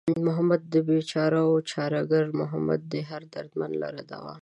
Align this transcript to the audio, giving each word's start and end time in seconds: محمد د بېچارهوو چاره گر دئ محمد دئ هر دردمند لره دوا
محمد 0.27 0.61
د 0.73 0.75
بېچارهوو 0.87 1.65
چاره 1.71 2.01
گر 2.11 2.23
دئ 2.29 2.35
محمد 2.41 2.81
دئ 2.91 3.01
هر 3.09 3.21
دردمند 3.33 3.73
لره 3.83 4.01
دوا 4.11 4.35